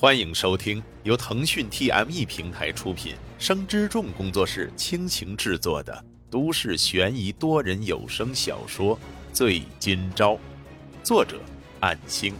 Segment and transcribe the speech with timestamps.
[0.00, 8.96] 欢迎收听由腾讯 TME 平台出品、生之众工作室倾情制作的都市悬疑多人有声小说
[9.32, 10.34] 《醉今朝》，
[11.02, 11.40] 作者：
[11.80, 12.32] 暗星。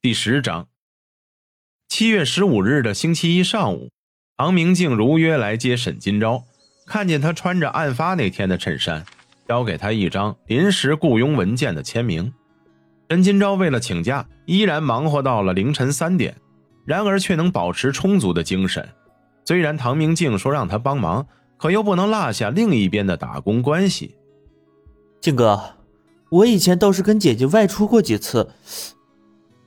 [0.00, 0.66] 第十章。
[1.86, 3.90] 七月十五日的星期一上午，
[4.38, 6.44] 唐明镜如约来接沈今朝，
[6.86, 9.04] 看见他穿着案发那天的衬衫，
[9.46, 12.32] 交给他一张临时雇佣文件的签名。
[13.10, 16.36] 沈今朝为了请假，依然忙活到了凌晨三点，
[16.84, 18.88] 然而却能保持充足的精神。
[19.44, 24.14] 虽然唐明镜说让他帮忙，可又不能落下另一边的打工关系。
[25.20, 25.60] 静哥，
[26.30, 28.48] 我以前倒是跟姐姐外出过几次，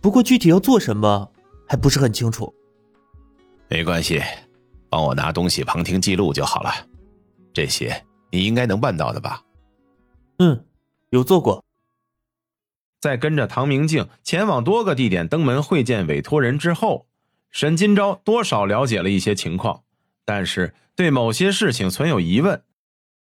[0.00, 1.30] 不过具体要做什么
[1.68, 2.52] 还不是很清楚。
[3.68, 4.20] 没关系，
[4.90, 6.72] 帮我拿东西、旁听记录就好了。
[7.52, 9.40] 这些你应该能办到的吧？
[10.40, 10.64] 嗯，
[11.10, 11.64] 有做过。
[13.00, 17.06] 在跟着唐明镜前往多个地点登门会见委托人之后，
[17.50, 19.82] 沈金钊多少了解了一些情况，
[20.24, 22.62] 但是对某些事情存有疑问。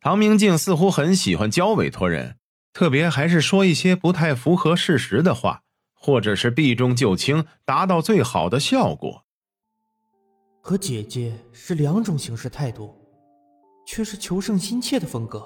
[0.00, 2.36] 唐明镜似乎很喜欢教委托人，
[2.72, 5.62] 特别还是说一些不太符合事实的话，
[5.94, 9.24] 或者是避重就轻，达到最好的效果。
[10.60, 12.94] 和姐姐是两种行事态度，
[13.84, 15.44] 却是求胜心切的风格。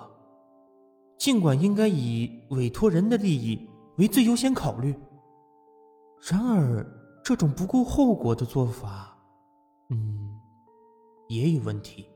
[1.19, 3.70] 尽管应该以委托人的利益。
[4.01, 4.95] 为最优先考虑。
[6.23, 6.85] 然而，
[7.23, 9.15] 这种不顾后果的做法，
[9.91, 10.41] 嗯，
[11.29, 12.07] 也有问题。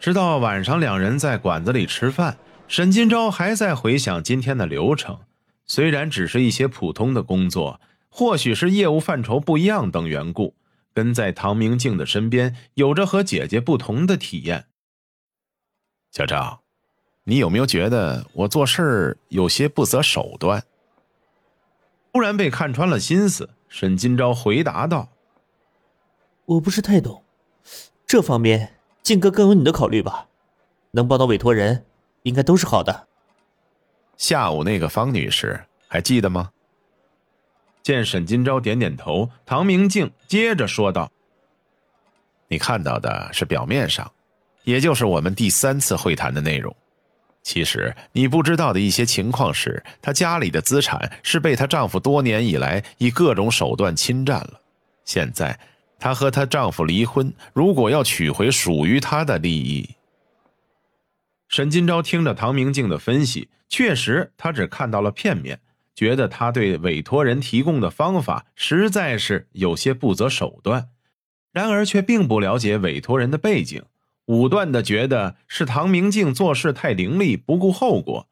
[0.00, 5.20] 直到晚上，两人在馆子里吃饭，沈金钊还在回想今天的流程。
[5.66, 10.54] 虽然只是一些普通的工作，或许是业务范畴不一样等缘故，
[10.94, 14.66] 跟在唐明镜的身边，有着和姐姐不同的体验。
[16.10, 16.63] 小赵。
[17.24, 20.62] 你有没有觉得我做事儿有些不择手段？
[22.12, 25.08] 突然被看穿了心思，沈金钊回答道
[26.44, 27.24] ：“我不是太懂，
[28.06, 30.28] 这方面靖哥更有你的考虑吧。
[30.90, 31.86] 能帮到委托人，
[32.22, 33.08] 应该都是好的。”
[34.16, 36.50] 下午那个方女士还记得吗？
[37.82, 41.10] 见沈金钊点点头，唐明镜接着说道
[42.48, 44.12] ：“你看到的是表面上，
[44.62, 46.74] 也就是我们第三次会谈的内容。”
[47.44, 54.60] 其实你不知道的一些情况是，她家里的资产是被她丈夫多年以来以各种手段侵占了。
[55.04, 55.60] 现在
[55.98, 59.90] 她和她丈夫离婚，如果要取回属于她的利益，
[61.46, 65.60] 沈金钊听着唐明镜的分析，确实他只看到了片面，
[65.94, 70.88] 觉得他对委托人提供的方法实在是有些不择手段，
[71.52, 73.84] 然而却并不了解委托人的背景。
[74.26, 78.26] 武断的觉得是唐明镜做事太凌厉，不顾后果，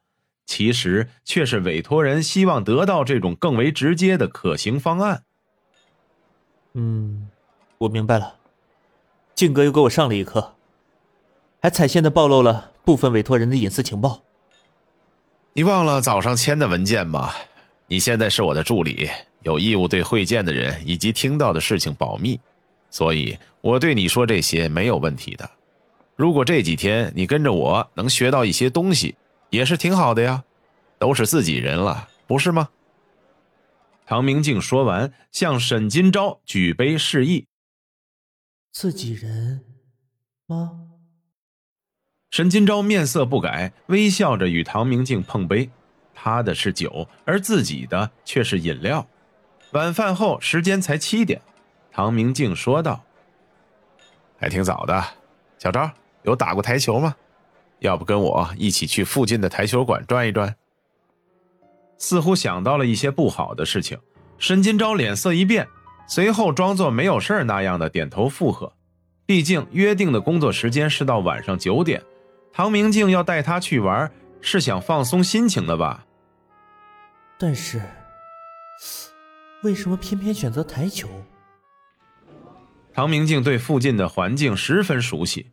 [0.47, 5.25] 其实却是委托人希望得到这种更为直接的可行方案。
[6.75, 7.29] 嗯，
[7.79, 8.37] 我明白了。
[9.35, 10.55] 靖哥又给我上了一课，
[11.61, 14.23] 还踩线的暴露了部分委托人的隐私情报。
[15.53, 17.31] 你忘了早上签的文件吗？
[17.87, 19.11] 你现在是我的助理，
[19.43, 22.41] 有义务对会见的人以及听到的事情保密，
[22.89, 25.51] 所以我对你说这些没有问题的。
[26.17, 29.17] 如果这几天你跟着我能学到一些东西，
[29.50, 30.45] 也是挺好的呀，
[30.99, 32.69] 都是自己人了，不是吗？
[34.05, 37.47] 唐明镜说完，向沈金钊举杯示意。
[38.71, 39.65] 自己人
[40.47, 40.89] 吗？
[42.31, 45.71] 沈金钊面色不改，微笑着与唐明镜碰杯。
[46.15, 49.06] 他的是酒，而自己的却是饮料。
[49.73, 51.41] 晚饭后，时间才七点，
[51.91, 53.03] 唐明镜说道
[54.39, 55.03] ：“还挺早的，
[55.59, 55.91] 小赵。”
[56.22, 57.15] 有打过台球吗？
[57.81, 60.55] 要不跟我一起去附近的台球馆转一转？
[61.99, 63.99] 似乎想到了一些不好的事情，
[64.38, 65.66] 沈金钊脸色一变，
[66.06, 68.72] 随后装作没有事那样的点头附和。
[69.25, 72.03] 毕竟约定的工作时间是到晚上九点，
[72.53, 76.05] 唐明镜要带他去玩，是想放松心情的吧？
[77.38, 77.81] 但是，
[79.62, 81.08] 为什么偏偏选择台球？
[82.93, 85.50] 唐明镜对附近的环境十分熟悉。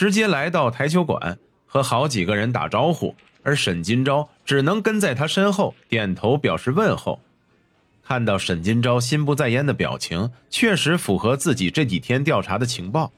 [0.00, 1.36] 直接来到台球馆，
[1.66, 7.20] 和好几个人打招呼，而沈金钊只能跟在他身后点头表示问候。
[8.02, 13.12] 看到沈金钊心不在焉的表情，确实符合自己这几天调查的情报。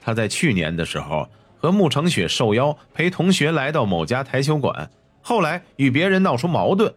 [0.00, 4.90] 他在去年的时候和穆成雪受邀陪同学来到某家台球馆，
[5.22, 6.92] 后来与别人闹出矛盾。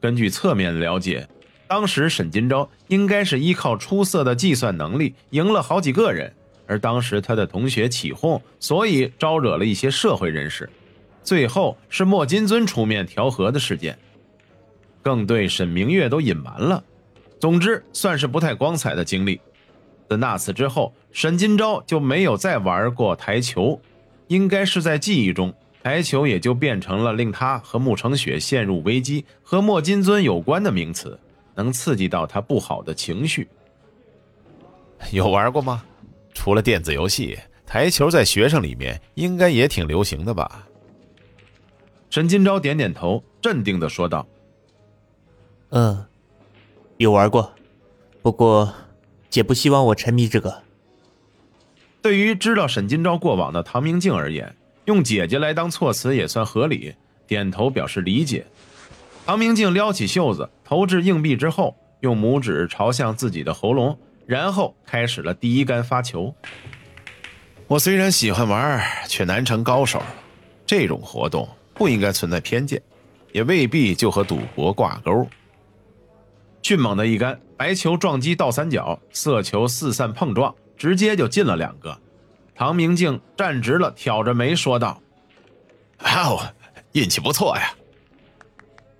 [0.00, 1.28] 根据侧面了解，
[1.68, 6.32] 当时沈金钊应该是依靠出色的计算能力赢了好几个人。
[6.66, 10.68] 而当时他的同学起哄，所以招惹了一些社会人士，
[11.22, 13.98] 最后是莫金尊出面调和的事件。
[15.02, 16.82] 更对沈明月都隐瞒了。
[17.38, 19.38] 总之，算是不太光彩的经历。
[20.08, 23.78] 自那次之后，沈金钊就没有再玩过台球，
[24.28, 25.52] 应该是在记忆中，
[25.82, 31.18] 台球也就变成了令他和慕成雪陷入危机、和莫金尊有关的名词，
[31.54, 33.46] 能刺激到他不好的情绪。
[35.12, 35.84] 有玩过吗？
[36.34, 40.66] 除了电子游戏，台球在学生里面应该也挺流行的吧？
[42.10, 44.26] 沈金钊点点头，镇定的说道
[45.70, 46.04] ：“嗯，
[46.98, 47.52] 有玩过，
[48.20, 48.72] 不过
[49.30, 50.62] 姐不希望我沉迷这个。”
[52.02, 54.54] 对于知道沈金钊过往的唐明镜而言，
[54.84, 56.94] 用“姐姐”来当措辞也算合理，
[57.26, 58.44] 点头表示理解。
[59.24, 63.98] 唐明镜撩起袖子，投掷硬币之后，用拇指朝向自己的喉咙。
[64.26, 66.34] 然后开始了第一杆发球。
[67.66, 70.02] 我虽然喜欢玩，却难成高手。
[70.66, 72.80] 这种活动不应该存在偏见，
[73.32, 75.26] 也未必就和赌博挂钩。
[76.62, 81.98] 迅猛的一杆白球撞击倒三角，色球四散碰撞，直接就进了两个。
[82.54, 85.02] 唐明镜站直了，挑着眉说道
[86.04, 86.40] ：“哇哦，
[86.92, 87.74] 运气不错呀！”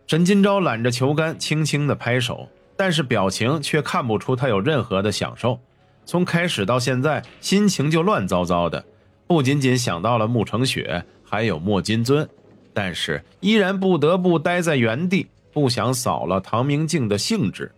[0.06, 2.48] 沈金钊揽着球杆，轻轻的拍手。
[2.76, 5.60] 但是表情却看不出他有任何的享受，
[6.04, 8.84] 从开始到现在，心情就乱糟糟的。
[9.26, 12.28] 不仅仅想到了慕成雪，还有莫金尊，
[12.72, 17.72] 但是依然不得不待在原地，不想扫了唐明镜的兴致。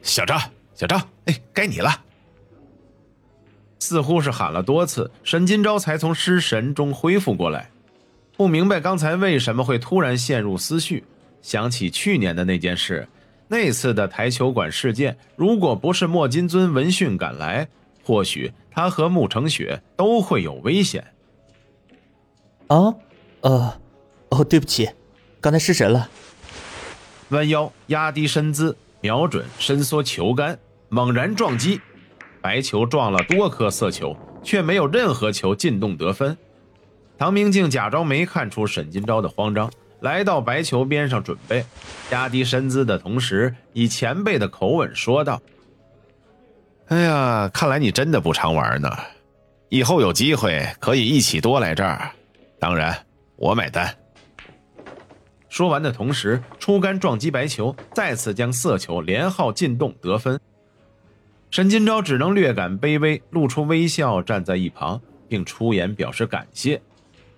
[0.00, 0.40] 小张，
[0.74, 1.90] 小张，哎，该你了。
[3.80, 7.70] 似乎是喊了多次，沈金钊才从失神中恢复过来，
[8.36, 11.04] 不明白刚才为什么会突然陷入思绪，
[11.42, 13.08] 想起去年的那件事。
[13.48, 17.66] 那次的台球馆事件，如果不是莫金尊闻讯赶来，
[18.04, 21.02] 或许他和穆成雪都会有危险。
[22.66, 22.94] 啊，
[23.40, 23.80] 呃，
[24.28, 24.90] 哦，对不起，
[25.40, 26.08] 刚才失神了。
[27.30, 30.58] 弯腰压低身姿，瞄准伸缩球杆，
[30.90, 31.80] 猛然撞击，
[32.42, 36.36] 白球撞了多颗色球，却没有任何球进洞得分。
[37.16, 39.70] 唐明镜假装没看出沈金钊的慌张。
[40.00, 41.64] 来到白球边上准备，
[42.10, 45.42] 压低身姿的同时，以前辈的口吻说道
[46.86, 48.88] ：“哎呀，看来你真的不常玩呢，
[49.68, 52.12] 以后有机会可以一起多来这儿，
[52.60, 52.96] 当然
[53.36, 53.92] 我买单。”
[55.48, 60.38] 说完的同时，出杆撞击白球，再次将色球连号进洞得分。
[61.50, 66.80] 沈金钊只能略感卑微，露出微笑，站在一旁，并出言表示感谢。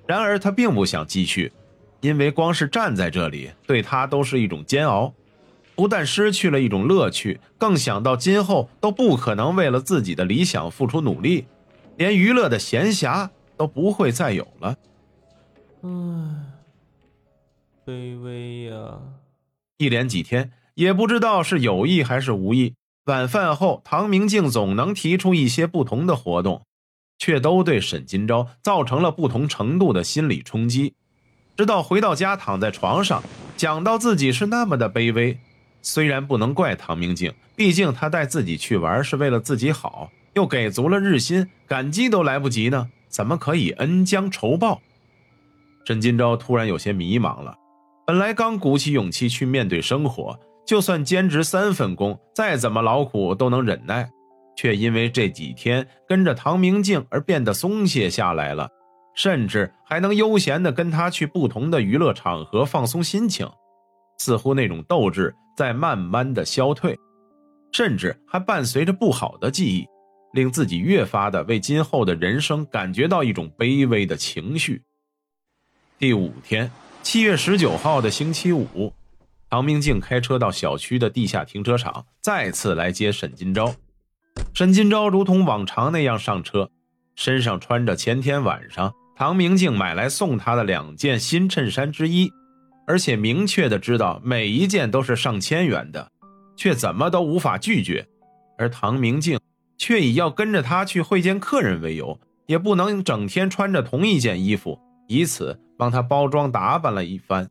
[0.06, 1.52] 然而他并不想继续。
[2.00, 5.12] 因为光是站在这里，对他都是一种煎熬，
[5.74, 11.46] 不但失去了一种乐趣，更想到今后都不可能为了自己的理想付出努力，
[11.96, 14.76] 连娱乐的闲暇都不会再有了。
[15.82, 15.88] 唉，
[17.86, 18.98] 卑微呀！
[19.78, 22.74] 一连几天，也不知道是有意还是无意，
[23.04, 26.62] 晚饭后，唐明镜总能提出一些不同的活动，
[27.18, 30.94] 却都对沈金钊造成了不同程度的心理冲击。
[31.56, 33.22] 直到回到家，躺在床上，
[33.56, 35.38] 讲到自己是那么的卑微。
[35.82, 44.80] 虽然不能怪唐明镜，毕竟他带自己去玩是为了自己好，又给足了日薪，感激都来不及呢，怎么可以恩将仇报？
[45.86, 47.54] 沈金钊突然有些迷茫了。
[48.06, 54.08] 本来刚鼓起勇气去面对生活，就算兼职三份工，再怎么劳苦都能忍耐，
[54.56, 58.68] 却因为这几天跟着唐明镜而变得松懈下来了。
[59.22, 63.46] 甚至还能悠闲地跟他去不同的娱乐场合放松心情，
[64.16, 66.98] 似乎那种斗志在慢慢的消退，
[67.70, 69.86] 甚至还伴随着不好的记忆，
[70.32, 74.82] 令自己越发的为今后的人生感觉到一种卑微的情绪。
[75.98, 76.72] 第五天，
[77.02, 78.90] 七月十九号的星期五，
[79.50, 83.74] 唐明镜开车到小区的地下停车场，再次来接沈金钊。
[84.54, 86.70] 沈金钊如同往常那样上车，
[87.14, 88.90] 身上穿着前天晚上。
[89.20, 92.32] 唐明镜买来送他的两件新衬衫之一，
[92.86, 96.10] 而且明确的知道每一件都是上千元的，
[96.56, 98.08] 却怎么都无法拒绝。
[98.56, 99.38] 而唐明镜
[99.76, 107.50] 却以要跟着他去会见客人为由，也不能整天穿着同一件衣服，以此帮他包装打扮了一番，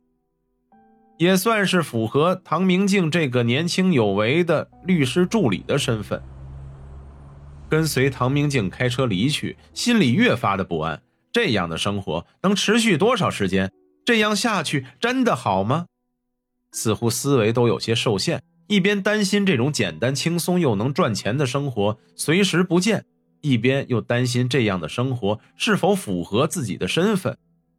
[1.18, 6.20] 也算是符合唐明镜这个年轻有为的律师助理的身份。
[7.68, 11.00] 跟随唐明镜开车离去，心里越发的不安。
[11.32, 13.70] 这样的生活能持续多少时间？
[14.04, 15.86] 这样下去真的好吗？
[16.72, 23.04] 似乎思维都有些受限，一边担心这种简单轻松又能赚钱的生活随时不见，
[23.40, 27.36] 一边又担心这样的生活是否符合自己的身份。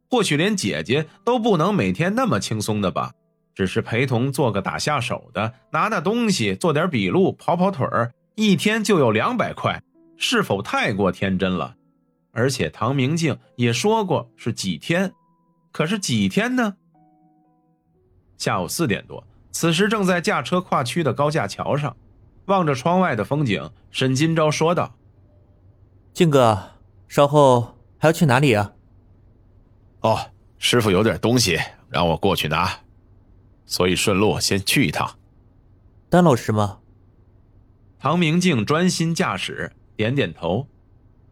[0.08, 3.12] 或许连姐姐都不能每天那么轻松的吧？
[3.54, 9.82] 只是陪同做个打下手的，拿拿东西，做点笔录，跑跑腿儿，一天就有两百块，
[10.16, 11.74] 是否太过天真了？
[12.32, 15.12] 而且唐明镜也说过是几天，
[15.70, 16.76] 可是几天呢？
[18.38, 19.22] 下午四点多，
[19.52, 21.96] 此时正在驾车跨区的高架桥上，
[22.46, 24.96] 望着窗外的风景，沈金钊说道
[26.12, 26.58] ：“静哥，
[27.06, 28.72] 稍后还要去哪里啊
[30.00, 30.18] ？”“哦，
[30.58, 31.58] 师傅有点东西，
[31.88, 32.80] 让我过去拿，
[33.66, 35.18] 所以顺路先去一趟。
[36.08, 36.78] ”“丹老师吗？”
[38.00, 40.66] 唐明镜专心驾驶，点点头。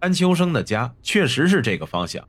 [0.01, 2.27] 丹秋生的家确实是这个方向，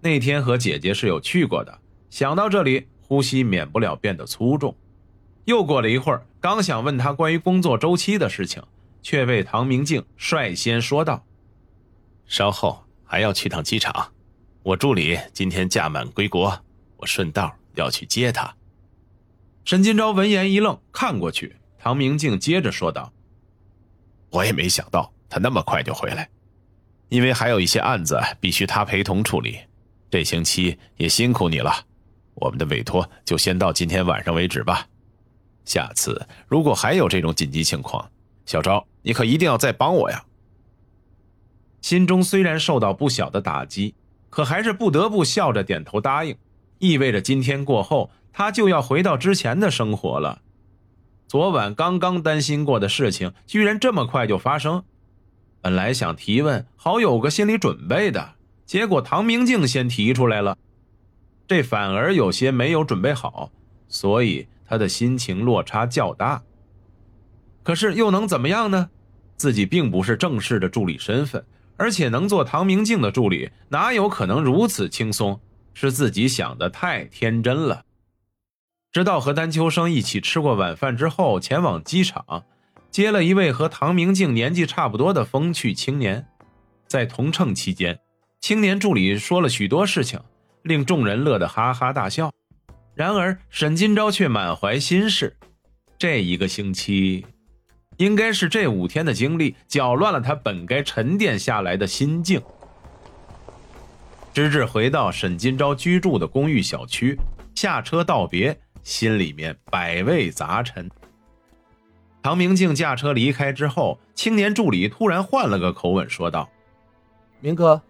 [0.00, 1.78] 那天和姐姐是有去过的。
[2.08, 4.74] 想到这里，呼吸免不了变得粗重。
[5.44, 8.62] 又过了一会儿，刚想问他关于工作周期的事情，
[9.02, 11.22] 却被唐明镜率先说道
[12.26, 14.12] ：“稍后还要去趟机场，
[14.62, 16.58] 我助理今天假满归国，
[16.96, 18.54] 我顺道要去接他。”
[19.66, 23.12] 沈金钊闻言一愣，看过去，唐明镜接着说道
[24.32, 26.30] ：“我也没想到他那么快就回来。”
[27.10, 29.58] 因为还有一些案子必须他陪同处理，
[30.10, 31.84] 这星期也辛苦你了。
[32.34, 34.86] 我们的委托就先到今天晚上为止吧。
[35.64, 38.10] 下次如果还有这种紧急情况，
[38.46, 40.24] 小昭，你可一定要再帮我呀。
[41.82, 43.94] 心中虽然受到不小的打击，
[44.30, 46.36] 可还是不得不笑着点头答应，
[46.78, 50.42] 意味着今天过后他就要回到之前的生活了。
[51.26, 54.84] 昨晚刚刚担心过的事情，居然这么快就发生。
[55.62, 60.56] 本来想提问，好有个心理准备的，结果唐明镜先提出来了，
[61.46, 63.50] 这反而有些没有准备好，
[63.88, 66.42] 所以他的心情落差较大。
[67.62, 68.88] 可是又能怎么样呢？
[69.36, 71.44] 自己并不是正式的助理身份，
[71.76, 75.40] 而且能做唐明镜的助理，哪有可能如此轻松？
[75.72, 77.84] 是自己想的太天真了。
[78.92, 82.44] 直到和丹秋生一起吃过晚饭之后，前往机场。
[82.90, 86.26] 接了一位和唐明镜年纪差不多的风趣青年，
[86.88, 88.00] 在同乘期间，
[88.40, 90.18] 青年助理说了许多事情，
[90.62, 92.32] 令众人乐得哈哈大笑。
[92.94, 95.36] 然而沈金钊却满怀心事，
[95.96, 97.24] 这一个星期，
[97.96, 102.42] 应该是这五天的经历搅乱了他本该沉淀下来的心境。
[104.34, 107.16] 直至回到沈金钊居住的公寓小区，
[107.54, 110.90] 下车道别，心里面百味杂陈。
[112.22, 116.48] 唐明镜驾车离开之后，青年助理突然换了个口吻说道
[117.40, 117.80] ：“明哥，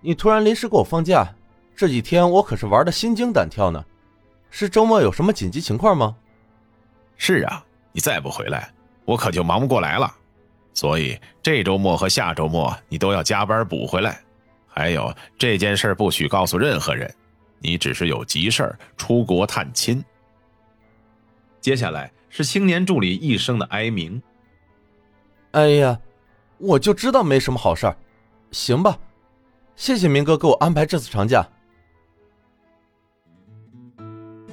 [0.00, 1.32] 你突然临时给我放假，
[1.76, 3.84] 这几天我可是玩的心惊胆跳呢。
[4.50, 6.16] 是周末有什么紧急情况吗
[7.16, 8.72] ？”“是啊，你再不回来，
[9.04, 10.12] 我可就忙不过来了。
[10.74, 14.20] 所以这周末和下周末你都要加班补回来。
[14.66, 17.08] 还有这件事不许告诉任何人，
[17.60, 20.04] 你只是有急事出国探亲。”
[21.62, 22.10] 接下来。
[22.36, 24.20] 是青年助理一声的哀鸣。
[25.52, 25.98] 哎呀，
[26.58, 27.96] 我就知道没什么好事儿。
[28.50, 28.98] 行吧，
[29.74, 31.48] 谢谢明哥给我安排这次长假。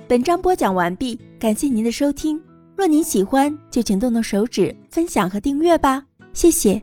[0.07, 2.41] 本章播讲完毕，感谢您的收听。
[2.77, 6.81] 若您喜欢，就请动动手指分享和订阅吧，谢谢。